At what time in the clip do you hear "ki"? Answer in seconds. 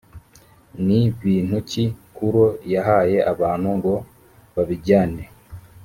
1.69-1.85